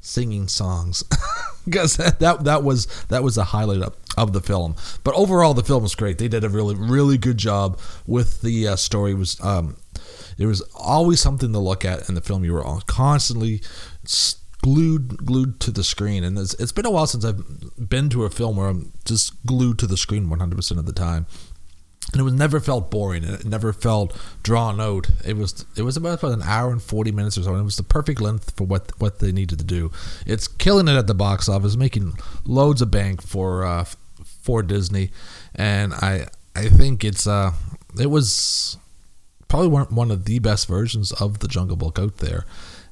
singing 0.00 0.48
songs, 0.48 1.04
because 1.64 1.96
that, 2.18 2.44
that 2.44 2.62
was 2.62 2.86
that 3.06 3.22
was 3.22 3.36
the 3.36 3.44
highlight 3.44 3.82
of, 3.82 3.96
of 4.16 4.32
the 4.32 4.40
film. 4.40 4.76
But 5.04 5.14
overall, 5.14 5.54
the 5.54 5.64
film 5.64 5.82
was 5.82 5.94
great. 5.94 6.18
They 6.18 6.28
did 6.28 6.44
a 6.44 6.48
really 6.48 6.74
really 6.74 7.18
good 7.18 7.38
job 7.38 7.78
with 8.06 8.42
the 8.42 8.68
uh, 8.68 8.76
story. 8.76 9.12
It 9.12 9.18
was 9.18 9.40
um, 9.42 9.76
there 10.38 10.48
was 10.48 10.62
always 10.74 11.20
something 11.20 11.52
to 11.52 11.58
look 11.58 11.84
at 11.84 12.08
in 12.08 12.14
the 12.14 12.20
film. 12.20 12.44
You 12.44 12.54
were 12.54 12.80
constantly 12.86 13.62
glued 14.62 15.24
glued 15.24 15.58
to 15.58 15.72
the 15.72 15.82
screen 15.82 16.22
and 16.22 16.38
it's, 16.38 16.54
it's 16.54 16.70
been 16.70 16.86
a 16.86 16.90
while 16.90 17.06
since 17.06 17.24
i've 17.24 17.42
been 17.88 18.08
to 18.08 18.24
a 18.24 18.30
film 18.30 18.56
where 18.56 18.68
i'm 18.68 18.92
just 19.04 19.44
glued 19.44 19.76
to 19.76 19.88
the 19.88 19.96
screen 19.96 20.28
100% 20.28 20.78
of 20.78 20.86
the 20.86 20.92
time 20.92 21.26
and 22.12 22.20
it 22.20 22.24
was 22.24 22.34
never 22.34 22.60
felt 22.60 22.90
boring. 22.90 23.24
It 23.24 23.44
never 23.44 23.72
felt 23.72 24.16
drawn 24.42 24.80
out. 24.80 25.08
It 25.24 25.36
was 25.36 25.64
it 25.76 25.82
was 25.82 25.96
about, 25.96 26.22
about 26.22 26.32
an 26.32 26.42
hour 26.42 26.70
and 26.70 26.82
40 26.82 27.12
minutes 27.12 27.38
or 27.38 27.42
so 27.42 27.52
and 27.52 27.60
it 27.60 27.64
was 27.64 27.76
the 27.76 27.82
perfect 27.82 28.20
length 28.20 28.54
for 28.56 28.64
what 28.64 28.98
what 29.00 29.18
they 29.18 29.32
needed 29.32 29.58
to 29.58 29.64
do. 29.64 29.90
It's 30.26 30.46
killing 30.46 30.88
it 30.88 30.96
at 30.96 31.06
the 31.06 31.14
box 31.14 31.48
office 31.48 31.76
making 31.76 32.14
loads 32.44 32.82
of 32.82 32.90
bank 32.90 33.22
for 33.22 33.64
uh 33.64 33.84
for 34.42 34.62
disney. 34.62 35.10
And 35.54 35.94
i 35.94 36.26
i 36.54 36.68
think 36.68 37.04
it's 37.04 37.26
uh 37.26 37.52
it 37.98 38.10
was 38.10 38.76
probably 39.48 39.68
one 39.68 40.10
of 40.10 40.24
the 40.24 40.38
best 40.38 40.66
versions 40.66 41.12
of 41.12 41.40
the 41.40 41.48
jungle 41.48 41.76
book 41.76 41.98
out 41.98 42.18
there. 42.18 42.44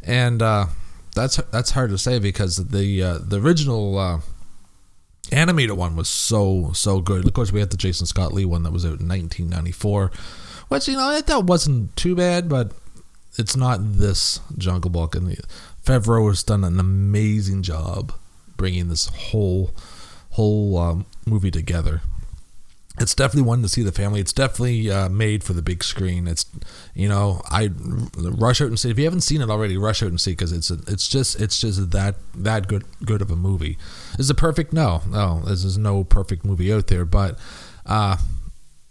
And 0.02 0.40
uh 0.42 0.66
that's 1.14 1.36
that's 1.50 1.70
hard 1.70 1.90
to 1.90 1.98
say 1.98 2.18
because 2.18 2.56
the 2.68 3.02
uh, 3.02 3.18
the 3.18 3.40
original 3.40 3.98
uh, 3.98 4.20
animated 5.32 5.76
one 5.76 5.96
was 5.96 6.08
so 6.08 6.72
so 6.74 7.00
good. 7.00 7.26
Of 7.26 7.34
course, 7.34 7.52
we 7.52 7.60
had 7.60 7.70
the 7.70 7.76
Jason 7.76 8.06
Scott 8.06 8.32
Lee 8.32 8.44
one 8.44 8.62
that 8.62 8.72
was 8.72 8.84
out 8.84 9.00
in 9.00 9.08
1994, 9.08 10.10
which 10.68 10.88
you 10.88 10.96
know 10.96 11.20
that 11.20 11.44
wasn't 11.44 11.94
too 11.96 12.14
bad, 12.14 12.48
but 12.48 12.72
it's 13.38 13.56
not 13.56 13.78
this 13.82 14.40
Jungle 14.58 14.90
Book. 14.90 15.14
And 15.14 15.28
the, 15.28 15.38
Favreau 15.84 16.28
has 16.28 16.42
done 16.42 16.64
an 16.64 16.78
amazing 16.78 17.62
job 17.62 18.12
bringing 18.56 18.88
this 18.88 19.06
whole 19.06 19.74
whole 20.30 20.76
um, 20.78 21.06
movie 21.26 21.50
together 21.50 22.02
it's 23.00 23.14
definitely 23.14 23.48
one 23.48 23.62
to 23.62 23.68
see 23.68 23.82
the 23.82 23.92
family. 23.92 24.20
It's 24.20 24.32
definitely 24.32 24.90
uh, 24.90 25.08
made 25.08 25.42
for 25.42 25.54
the 25.54 25.62
big 25.62 25.82
screen. 25.82 26.28
It's, 26.28 26.44
you 26.94 27.08
know, 27.08 27.40
I 27.50 27.70
rush 28.14 28.60
out 28.60 28.68
and 28.68 28.78
see. 28.78 28.90
If 28.90 28.98
you 28.98 29.04
haven't 29.04 29.22
seen 29.22 29.40
it 29.40 29.48
already, 29.48 29.78
rush 29.78 30.02
out 30.02 30.10
and 30.10 30.20
see 30.20 30.32
because 30.32 30.52
it's 30.52 30.70
a, 30.70 30.78
it's 30.86 31.08
just 31.08 31.40
it's 31.40 31.58
just 31.58 31.92
that 31.92 32.16
that 32.34 32.68
good 32.68 32.84
good 33.04 33.22
of 33.22 33.30
a 33.30 33.36
movie. 33.36 33.78
Is 34.18 34.28
it 34.28 34.36
perfect? 34.36 34.74
No, 34.74 35.00
no. 35.08 35.40
There's 35.46 35.78
no 35.78 36.04
perfect 36.04 36.44
movie 36.44 36.70
out 36.70 36.88
there. 36.88 37.06
But 37.06 37.38
uh, 37.86 38.18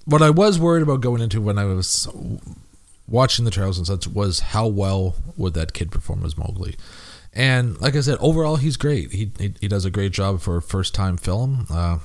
what 0.05 0.23
I 0.23 0.31
was 0.31 0.57
worried 0.57 0.81
about 0.81 1.01
going 1.01 1.21
into 1.21 1.39
when 1.39 1.59
I 1.59 1.65
was 1.65 2.07
watching 3.07 3.45
the 3.45 3.51
trailers 3.51 3.77
and 3.77 3.85
such 3.85 4.07
was 4.07 4.39
how 4.39 4.67
well 4.67 5.15
would 5.37 5.53
that 5.53 5.73
kid 5.73 5.91
perform 5.91 6.25
as 6.25 6.35
Mowgli. 6.35 6.75
And 7.31 7.79
like 7.79 7.95
I 7.95 8.01
said, 8.01 8.17
overall 8.19 8.55
he's 8.55 8.75
great. 8.75 9.11
He 9.11 9.31
he, 9.37 9.53
he 9.61 9.67
does 9.67 9.85
a 9.85 9.91
great 9.91 10.13
job 10.13 10.41
for 10.41 10.57
a 10.57 10.63
first 10.63 10.95
time 10.95 11.15
film. 11.15 11.67
Uh, 11.69 11.99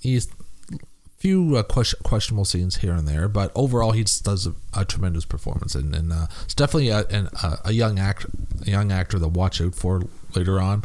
he's 0.00 0.26
few 1.20 1.54
uh, 1.54 1.62
question, 1.62 2.00
questionable 2.02 2.46
scenes 2.46 2.76
here 2.76 2.94
and 2.94 3.06
there, 3.06 3.28
but 3.28 3.52
overall 3.54 3.92
he 3.92 4.02
just 4.02 4.24
does 4.24 4.46
a, 4.46 4.54
a 4.74 4.86
tremendous 4.86 5.26
performance, 5.26 5.74
and, 5.74 5.94
and 5.94 6.12
uh, 6.12 6.26
it's 6.44 6.54
definitely 6.54 6.88
a, 6.88 7.00
a, 7.00 7.58
a, 7.66 7.72
young 7.72 7.98
actor, 7.98 8.30
a 8.66 8.70
young 8.70 8.90
actor 8.90 9.18
to 9.18 9.28
watch 9.28 9.60
out 9.60 9.74
for 9.74 10.02
later 10.34 10.58
on. 10.58 10.82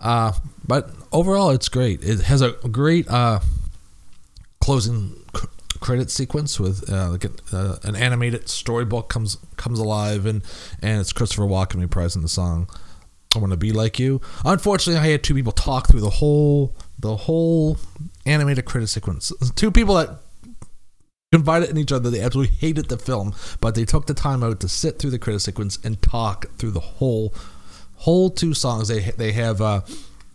Uh, 0.00 0.32
but 0.66 0.90
overall, 1.12 1.50
it's 1.50 1.68
great. 1.68 2.02
It 2.02 2.22
has 2.22 2.40
a 2.40 2.52
great 2.52 3.06
uh, 3.08 3.40
closing 4.60 5.14
c- 5.36 5.48
credit 5.80 6.10
sequence 6.10 6.58
with 6.58 6.90
uh, 6.90 7.10
like 7.10 7.26
uh, 7.52 7.76
an 7.82 7.94
animated 7.94 8.48
storybook 8.48 9.10
comes 9.10 9.36
comes 9.56 9.78
alive, 9.78 10.24
and 10.24 10.42
and 10.80 11.00
it's 11.00 11.12
Christopher 11.12 11.42
Walken 11.42 11.86
reprising 11.86 12.22
the 12.22 12.28
song. 12.28 12.68
I 13.34 13.38
want 13.38 13.52
to 13.52 13.58
be 13.58 13.72
like 13.72 13.98
you. 13.98 14.20
Unfortunately, 14.44 15.00
I 15.00 15.12
had 15.12 15.22
two 15.22 15.34
people 15.34 15.52
talk 15.52 15.88
through 15.88 16.00
the 16.00 16.10
whole 16.10 16.74
the 16.98 17.16
whole 17.16 17.76
animated 18.26 18.64
credit 18.64 18.88
sequence. 18.88 19.32
Two 19.54 19.70
people 19.70 19.94
that 19.96 20.18
confided 21.30 21.68
in 21.68 21.76
each 21.76 21.92
other 21.92 22.08
they 22.10 22.20
absolutely 22.20 22.56
hated 22.56 22.88
the 22.88 22.96
film, 22.96 23.34
but 23.60 23.74
they 23.74 23.84
took 23.84 24.06
the 24.06 24.14
time 24.14 24.42
out 24.42 24.60
to 24.60 24.68
sit 24.68 24.98
through 24.98 25.10
the 25.10 25.18
credit 25.18 25.40
sequence 25.40 25.78
and 25.84 26.00
talk 26.00 26.46
through 26.56 26.70
the 26.70 26.80
whole 26.80 27.34
whole 27.96 28.30
two 28.30 28.54
songs. 28.54 28.88
They 28.88 29.00
they 29.00 29.32
have 29.32 29.60
uh, 29.60 29.82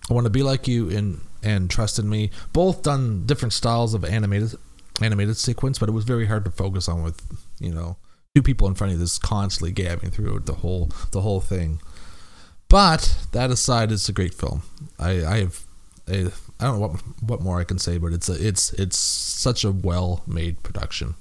I 0.10 0.14
want 0.14 0.26
to 0.26 0.32
be 0.32 0.44
like 0.44 0.68
you 0.68 0.90
and 0.90 1.22
and 1.42 1.70
trust 1.70 1.98
in 2.00 2.10
me. 2.10 2.30
Both 2.54 2.84
done 2.84 3.26
different 3.26 3.54
styles 3.54 3.94
of 3.94 4.06
animated 4.06 4.56
animated 5.02 5.38
sequence, 5.38 5.80
but 5.80 5.90
it 5.90 5.94
was 5.94 6.06
very 6.06 6.28
hard 6.28 6.46
to 6.46 6.52
focus 6.52 6.88
on 6.88 7.02
with 7.02 7.22
you 7.60 7.74
know 7.74 7.98
two 8.36 8.44
people 8.44 8.68
in 8.68 8.76
front 8.76 8.94
of 8.94 9.00
this 9.00 9.18
constantly 9.18 9.72
gabbing 9.72 10.12
through 10.12 10.40
the 10.46 10.54
whole 10.54 10.92
the 11.12 11.22
whole 11.22 11.42
thing. 11.42 11.80
But 12.74 13.27
that 13.34 13.51
aside, 13.51 13.92
it's 13.92 14.10
a 14.10 14.12
great 14.12 14.34
film. 14.34 14.63
I 14.98 15.24
I 15.24 15.38
have 15.42 15.63
I 16.08 16.32
don't 16.60 16.80
know 16.80 16.88
what 16.88 17.01
what 17.22 17.42
more 17.42 17.60
I 17.60 17.65
can 17.65 17.77
say, 17.77 18.00
but 18.00 18.13
it's 18.13 18.27
a, 18.30 18.48
it's 18.48 18.74
it's 18.74 18.98
such 18.98 19.63
a 19.63 19.72
well 19.72 20.24
made 20.25 20.63
production, 20.63 21.13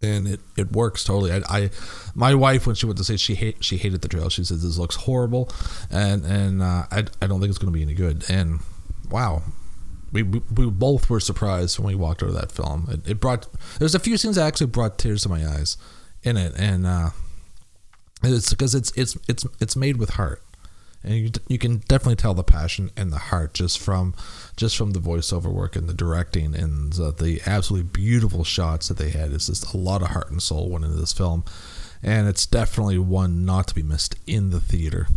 and 0.00 0.28
it, 0.28 0.38
it 0.56 0.70
works 0.70 1.02
totally. 1.02 1.32
I, 1.32 1.42
I 1.48 1.70
my 2.14 2.32
wife 2.36 2.64
when 2.64 2.76
she 2.76 2.86
went 2.86 2.96
to 2.98 3.02
say 3.02 3.16
she 3.16 3.34
hate 3.34 3.64
she 3.64 3.76
hated 3.76 4.02
the 4.02 4.08
trailer. 4.08 4.30
She 4.30 4.44
says 4.44 4.62
this 4.62 4.78
looks 4.78 4.94
horrible, 4.94 5.50
and 5.90 6.24
and 6.24 6.62
uh, 6.62 6.86
I 6.92 7.06
I 7.20 7.26
don't 7.26 7.40
think 7.40 7.50
it's 7.50 7.58
going 7.58 7.72
to 7.72 7.76
be 7.76 7.82
any 7.82 7.94
good. 7.94 8.24
And 8.30 8.60
wow, 9.10 9.42
we, 10.12 10.22
we, 10.22 10.42
we 10.54 10.70
both 10.70 11.10
were 11.10 11.18
surprised 11.18 11.76
when 11.80 11.88
we 11.88 11.96
walked 11.96 12.22
out 12.22 12.28
of 12.28 12.36
that 12.36 12.52
film. 12.52 12.86
It, 12.88 13.10
it 13.10 13.20
brought 13.20 13.48
there's 13.80 13.96
a 13.96 13.98
few 13.98 14.16
scenes 14.16 14.36
that 14.36 14.46
actually 14.46 14.68
brought 14.68 14.96
tears 14.96 15.24
to 15.24 15.28
my 15.28 15.44
eyes 15.44 15.76
in 16.22 16.36
it, 16.36 16.54
and 16.56 16.86
uh, 16.86 17.10
it's 18.22 18.50
because 18.50 18.76
it's 18.76 18.92
it's 18.96 19.18
it's 19.28 19.44
it's 19.58 19.74
made 19.74 19.96
with 19.96 20.10
heart 20.10 20.40
and 21.04 21.14
you, 21.14 21.30
you 21.48 21.58
can 21.58 21.78
definitely 21.78 22.16
tell 22.16 22.34
the 22.34 22.44
passion 22.44 22.90
and 22.96 23.12
the 23.12 23.18
heart 23.18 23.54
just 23.54 23.78
from 23.78 24.14
just 24.56 24.76
from 24.76 24.92
the 24.92 25.00
voiceover 25.00 25.52
work 25.52 25.74
and 25.76 25.88
the 25.88 25.94
directing 25.94 26.54
and 26.54 26.92
the, 26.92 27.12
the 27.12 27.40
absolutely 27.46 27.88
beautiful 27.88 28.44
shots 28.44 28.88
that 28.88 28.98
they 28.98 29.10
had. 29.10 29.32
It's 29.32 29.46
just 29.46 29.74
a 29.74 29.76
lot 29.76 30.02
of 30.02 30.08
heart 30.08 30.30
and 30.30 30.42
soul 30.42 30.70
went 30.70 30.84
into 30.84 30.96
this 30.96 31.12
film, 31.12 31.44
and 32.02 32.28
it's 32.28 32.46
definitely 32.46 32.98
one 32.98 33.44
not 33.44 33.68
to 33.68 33.74
be 33.74 33.82
missed 33.82 34.16
in 34.26 34.50
the 34.50 34.60
theater, 34.60 35.08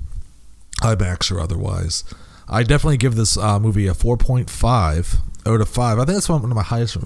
IMAX 0.81 1.31
or 1.31 1.39
otherwise. 1.39 2.03
I 2.47 2.63
definitely 2.63 2.97
give 2.97 3.15
this 3.15 3.37
uh, 3.37 3.59
movie 3.59 3.87
a 3.87 3.93
4.5 3.93 5.17
out 5.47 5.61
of 5.61 5.69
5. 5.69 5.97
I 5.97 6.05
think 6.05 6.15
that's 6.15 6.29
one 6.29 6.43
of 6.43 6.49
my 6.49 6.61
highest 6.63 6.97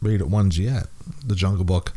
rated 0.00 0.30
ones 0.30 0.58
yet. 0.58 0.86
The 1.26 1.34
Jungle 1.34 1.64
Book. 1.64 1.92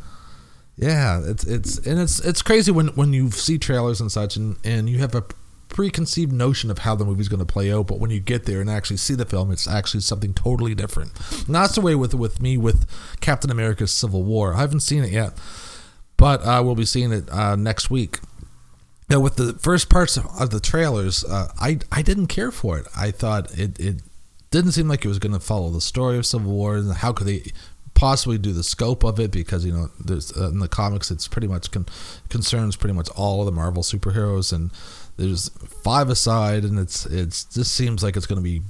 Yeah, 0.78 1.22
it's 1.24 1.44
it's 1.44 1.78
and 1.86 2.00
it's 2.00 2.20
it's 2.22 2.42
crazy 2.42 2.72
when 2.72 2.88
when 2.90 3.14
you 3.14 3.30
see 3.30 3.60
trailers 3.60 4.02
and 4.02 4.12
such 4.12 4.36
and 4.36 4.56
and 4.64 4.90
you 4.90 4.98
have 5.00 5.14
a 5.14 5.24
preconceived 5.72 6.34
notion 6.34 6.70
of 6.70 6.80
how 6.80 6.96
the 6.96 7.06
movie's 7.06 7.30
going 7.30 7.40
to 7.40 7.46
play 7.46 7.72
out, 7.72 7.88
but 7.88 8.00
when 8.00 8.12
you 8.12 8.20
get 8.20 8.46
there 8.46 8.62
and 8.62 8.70
actually 8.70 8.98
see 8.98 9.16
the 9.16 9.26
film, 9.26 9.52
it's 9.52 9.68
actually 9.68 10.02
something 10.02 10.34
totally 10.34 10.76
different. 10.76 11.12
And 11.48 11.56
that's 11.56 11.76
the 11.76 11.82
way 11.82 11.96
with 11.96 12.14
with 12.14 12.42
me 12.42 12.58
with 12.58 12.86
Captain 13.22 13.50
America's 13.50 13.92
Civil 13.92 14.24
War. 14.24 14.54
I 14.54 14.60
haven't 14.60 14.82
seen 14.82 15.04
it 15.04 15.12
yet, 15.12 15.34
but 16.18 16.46
I 16.46 16.60
will 16.60 16.76
be 16.76 16.86
seeing 16.86 17.12
it 17.12 17.30
uh, 17.32 17.56
next 17.56 17.90
week. 17.90 18.20
Now, 19.10 19.20
with 19.20 19.38
the 19.38 19.54
first 19.54 19.90
parts 19.90 20.18
of 20.18 20.50
the 20.52 20.60
trailers, 20.60 21.24
uh, 21.24 21.52
I 21.60 21.80
I 21.92 22.02
didn't 22.02 22.28
care 22.28 22.52
for 22.52 22.78
it. 22.78 22.88
I 22.96 23.12
thought 23.12 23.58
it 23.58 23.80
it 23.80 24.02
didn't 24.52 24.74
seem 24.74 24.88
like 24.88 25.06
it 25.06 25.08
was 25.08 25.20
going 25.20 25.34
to 25.34 25.40
follow 25.40 25.70
the 25.70 25.82
story 25.82 26.18
of 26.18 26.26
Civil 26.26 26.52
War, 26.52 26.76
and 26.76 26.94
how 26.94 27.14
could 27.14 27.28
they 27.28 27.44
possibly 27.94 28.38
do 28.38 28.52
the 28.54 28.64
scope 28.64 29.04
of 29.04 29.20
it 29.20 29.32
because 29.32 29.66
you 29.66 29.72
know 29.72 29.90
there's 30.00 30.36
uh, 30.36 30.50
in 30.50 30.60
the 30.60 30.68
comics 30.68 31.12
it's 31.12 31.28
pretty 31.28 31.48
much 31.48 31.70
con- 31.72 31.86
concerns 32.30 32.76
pretty 32.76 32.94
much 32.94 33.10
all 33.10 33.42
of 33.42 33.46
the 33.46 33.52
Marvel 33.52 33.84
superheroes 33.84 34.54
and 34.54 34.72
there's 35.18 35.50
five 35.84 36.10
aside, 36.10 36.64
and 36.64 36.80
it's 36.80 37.06
it's 37.06 37.46
just 37.46 37.74
seems 37.74 38.04
like 38.04 38.16
it's 38.16 38.26
going 38.26 38.40
to 38.40 38.44
be 38.44 38.62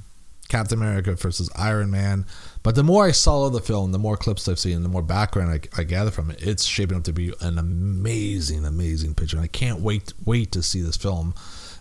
Captain 0.48 0.78
America 0.78 1.14
versus 1.14 1.50
Iron 1.56 1.90
Man. 1.90 2.26
But 2.62 2.74
the 2.74 2.82
more 2.82 3.06
I 3.06 3.12
follow 3.12 3.48
the 3.48 3.60
film, 3.60 3.92
the 3.92 3.98
more 3.98 4.16
clips 4.16 4.46
I've 4.48 4.58
seen, 4.58 4.82
the 4.82 4.88
more 4.88 5.02
background 5.02 5.50
I, 5.50 5.80
I, 5.80 5.84
gather 5.84 6.10
from 6.10 6.30
it, 6.30 6.42
it's 6.42 6.64
shaping 6.64 6.98
up 6.98 7.04
to 7.04 7.12
be 7.12 7.32
an 7.40 7.58
amazing, 7.58 8.66
amazing 8.66 9.14
picture. 9.14 9.36
And 9.36 9.44
I 9.44 9.48
can't 9.48 9.80
wait 9.80 10.12
wait 10.24 10.52
to 10.52 10.62
see 10.62 10.82
this 10.82 10.96
film, 10.96 11.34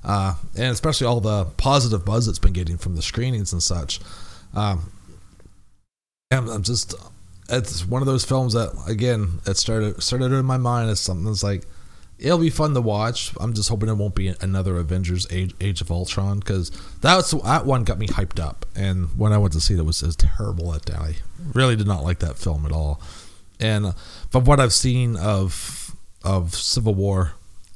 uh, 0.04 0.36
and 0.56 0.68
especially 0.68 1.08
all 1.08 1.20
the 1.20 1.46
positive 1.58 2.06
buzz 2.06 2.28
it's 2.28 2.40
been 2.40 2.54
getting 2.54 2.78
from 2.78 2.96
the 2.96 3.02
screenings 3.02 3.52
and 3.52 3.62
such. 3.62 4.00
Um, 4.54 4.92
I'm, 6.32 6.50
I'm 6.50 6.64
just 6.64 6.96
it's 7.50 7.86
one 7.86 8.02
of 8.02 8.06
those 8.06 8.24
films 8.24 8.54
that 8.54 8.72
again 8.88 9.42
it 9.46 9.58
started 9.58 10.02
started 10.02 10.32
in 10.32 10.46
my 10.46 10.58
mind 10.58 10.90
as 10.90 11.00
something 11.00 11.26
that's 11.26 11.44
like 11.44 11.66
it'll 12.22 12.38
be 12.38 12.50
fun 12.50 12.74
to 12.76 12.82
watch. 12.82 13.34
I'm 13.40 13.54
just 13.54 13.70
hoping 13.70 13.90
it 13.90 13.96
won't 13.96 14.16
be 14.16 14.34
another 14.40 14.78
Avengers 14.78 15.28
Age, 15.32 15.54
Age 15.60 15.82
of 15.82 15.92
Ultron 15.92 16.40
because 16.40 16.70
that 17.02 17.16
was 17.16 17.32
that 17.32 17.66
one 17.66 17.84
got 17.84 17.98
me 17.98 18.08
hyped 18.08 18.40
up. 18.40 18.66
And 18.76 19.18
when 19.18 19.34
I 19.34 19.38
went 19.38 19.54
to 19.54 19.60
see 19.62 19.74
it, 19.74 19.80
it 19.80 19.84
was, 19.84 20.02
was 20.04 20.16
terrible 20.16 20.72
that. 20.72 20.90
I 20.90 21.16
really 21.54 21.76
did 21.76 21.88
not 21.88 22.04
like 22.04 22.20
that 22.20 22.38
film 22.38 22.66
at 22.66 22.72
all. 22.72 23.02
And 23.60 23.94
from 24.30 24.46
what 24.46 24.60
I've 24.60 24.74
seen 24.74 25.16
of 25.18 25.96
of 26.24 26.56
Civil 26.56 26.94
War, 26.94 27.34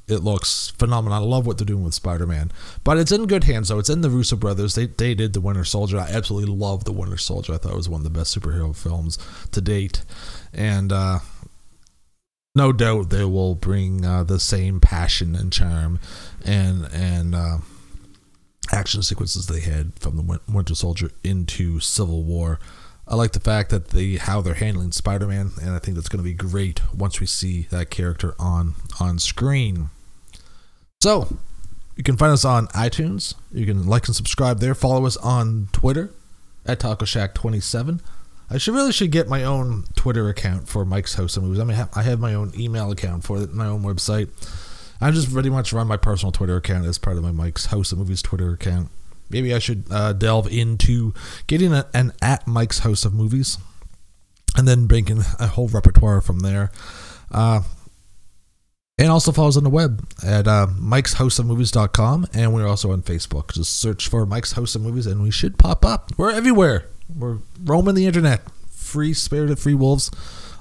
it 0.08 0.18
looks 0.18 0.72
phenomenal. 0.78 1.18
I 1.18 1.26
love 1.26 1.46
what 1.46 1.58
they're 1.58 1.64
doing 1.64 1.82
with 1.82 1.94
Spider-Man, 1.94 2.52
but 2.84 2.96
it's 2.96 3.10
in 3.10 3.26
good 3.26 3.44
hands 3.44 3.68
though. 3.68 3.80
It's 3.80 3.90
in 3.90 4.02
the 4.02 4.10
Russo 4.10 4.36
brothers. 4.36 4.76
They 4.76 4.86
they 4.86 5.14
did 5.14 5.32
the 5.32 5.40
Winter 5.40 5.64
Soldier. 5.64 5.98
I 5.98 6.08
absolutely 6.08 6.54
love 6.54 6.84
the 6.84 6.92
Winter 6.92 7.16
Soldier. 7.16 7.54
I 7.54 7.58
thought 7.58 7.72
it 7.72 7.76
was 7.76 7.88
one 7.88 8.00
of 8.00 8.04
the 8.04 8.18
best 8.18 8.38
superhero 8.38 8.74
films 8.74 9.18
to 9.50 9.60
date, 9.60 10.02
and 10.54 10.92
uh, 10.92 11.18
no 12.56 12.72
doubt 12.72 13.10
they 13.10 13.24
will 13.24 13.54
bring 13.54 14.04
uh, 14.04 14.24
the 14.24 14.40
same 14.40 14.80
passion 14.80 15.36
and 15.36 15.52
charm 15.52 16.00
and 16.44 16.88
and 16.92 17.34
uh, 17.34 17.58
action 18.72 19.02
sequences 19.02 19.46
they 19.46 19.60
had 19.60 19.92
from 20.00 20.16
the 20.16 20.40
Winter 20.48 20.74
Soldier 20.74 21.10
into 21.22 21.78
Civil 21.80 22.24
War. 22.24 22.58
I 23.06 23.14
like 23.14 23.32
the 23.32 23.40
fact 23.40 23.70
that 23.70 23.88
they 23.88 24.16
how 24.16 24.40
they're 24.40 24.54
handling 24.54 24.92
Spider-Man, 24.92 25.52
and 25.60 25.70
I 25.70 25.78
think 25.78 25.96
that's 25.96 26.08
going 26.08 26.24
to 26.24 26.28
be 26.28 26.32
great 26.32 26.80
once 26.94 27.20
we 27.20 27.26
see 27.26 27.68
that 27.70 27.90
character 27.90 28.34
on 28.38 28.74
on 28.98 29.18
screen. 29.18 29.90
So, 31.02 31.36
you 31.94 32.02
can 32.02 32.16
find 32.16 32.32
us 32.32 32.44
on 32.44 32.68
iTunes. 32.68 33.34
You 33.52 33.66
can 33.66 33.86
like 33.86 34.06
and 34.06 34.16
subscribe 34.16 34.60
there. 34.60 34.74
Follow 34.74 35.04
us 35.04 35.18
on 35.18 35.68
Twitter 35.72 36.10
at 36.64 36.80
Taco 36.80 37.04
Shack 37.04 37.34
27. 37.34 38.00
I 38.48 38.58
should 38.58 38.74
really 38.74 38.92
should 38.92 39.10
get 39.10 39.28
my 39.28 39.44
own 39.44 39.84
Twitter 39.96 40.28
account 40.28 40.68
for 40.68 40.84
Mike's 40.84 41.14
House 41.14 41.36
of 41.36 41.42
Movies. 41.42 41.58
I 41.58 41.64
mean, 41.64 41.88
I 41.94 42.02
have 42.02 42.20
my 42.20 42.34
own 42.34 42.52
email 42.56 42.90
account 42.92 43.24
for 43.24 43.42
it, 43.42 43.52
my 43.52 43.66
own 43.66 43.82
website. 43.82 44.28
I 45.00 45.10
just 45.10 45.32
pretty 45.32 45.50
much 45.50 45.72
run 45.72 45.88
my 45.88 45.96
personal 45.96 46.32
Twitter 46.32 46.56
account 46.56 46.86
as 46.86 46.98
part 46.98 47.16
of 47.16 47.22
my 47.22 47.32
Mike's 47.32 47.66
House 47.66 47.92
of 47.92 47.98
Movies 47.98 48.22
Twitter 48.22 48.52
account. 48.52 48.88
Maybe 49.28 49.52
I 49.52 49.58
should 49.58 49.84
uh, 49.90 50.12
delve 50.12 50.46
into 50.46 51.12
getting 51.48 51.72
a, 51.72 51.86
an 51.92 52.12
at 52.22 52.46
Mike's 52.46 52.80
House 52.80 53.04
of 53.04 53.12
Movies, 53.12 53.58
and 54.56 54.66
then 54.66 54.86
bringing 54.86 55.18
a 55.40 55.48
whole 55.48 55.68
repertoire 55.68 56.20
from 56.20 56.40
there. 56.40 56.70
Uh, 57.30 57.62
and 58.98 59.10
also 59.10 59.30
follow 59.32 59.48
us 59.48 59.56
on 59.58 59.64
the 59.64 59.70
web 59.70 60.08
at 60.24 60.48
uh, 60.48 60.68
mikeshouseofmovies.com. 60.68 62.28
And 62.32 62.54
we're 62.54 62.66
also 62.66 62.92
on 62.92 63.02
Facebook. 63.02 63.52
Just 63.52 63.78
search 63.78 64.08
for 64.08 64.24
Mike's 64.24 64.52
House 64.52 64.74
of 64.74 64.80
Movies 64.80 65.06
and 65.06 65.22
we 65.22 65.30
should 65.30 65.58
pop 65.58 65.84
up. 65.84 66.12
We're 66.16 66.30
everywhere. 66.30 66.86
We're 67.14 67.38
roaming 67.62 67.94
the 67.94 68.06
internet. 68.06 68.42
Free 68.70 69.12
spirited 69.14 69.58
free 69.58 69.74
wolves. 69.74 70.10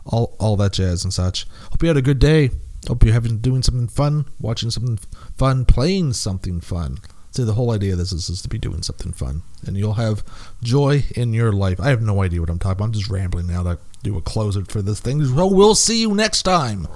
All, 0.05 0.35
all 0.39 0.55
that 0.57 0.73
jazz 0.73 1.03
and 1.03 1.13
such. 1.13 1.47
Hope 1.71 1.81
you 1.81 1.87
had 1.87 1.97
a 1.97 2.01
good 2.01 2.19
day. 2.19 2.51
Hope 2.87 3.03
you're 3.03 3.13
having 3.13 3.39
doing 3.39 3.63
something 3.63 3.87
fun, 3.87 4.25
watching 4.39 4.69
something 4.69 4.97
fun, 5.37 5.65
playing 5.65 6.13
something 6.13 6.61
fun. 6.61 6.99
See, 7.31 7.43
the 7.43 7.53
whole 7.53 7.71
idea 7.71 7.93
of 7.93 7.97
this 7.97 8.11
is, 8.11 8.29
is 8.29 8.41
to 8.43 8.47
be 8.47 8.57
doing 8.57 8.81
something 8.83 9.11
fun, 9.11 9.41
and 9.65 9.75
you'll 9.75 9.95
have 9.95 10.23
joy 10.63 11.03
in 11.15 11.33
your 11.33 11.51
life. 11.51 11.81
I 11.81 11.89
have 11.89 12.01
no 12.01 12.21
idea 12.21 12.39
what 12.39 12.49
I'm 12.49 12.59
talking 12.59 12.77
about. 12.77 12.85
I'm 12.85 12.91
just 12.93 13.09
rambling 13.09 13.47
now 13.47 13.63
to 13.63 13.79
do 14.03 14.17
a 14.17 14.21
closer 14.21 14.63
for 14.63 14.81
this 14.81 14.99
thing. 14.99 15.25
So 15.25 15.47
we'll 15.47 15.75
see 15.75 15.99
you 15.99 16.13
next 16.13 16.43
time 16.43 16.87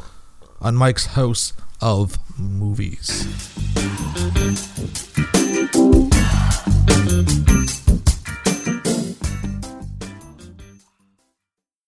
on 0.62 0.76
Mike's 0.76 1.08
House 1.08 1.54
of 1.82 2.18
Movies. 2.38 3.28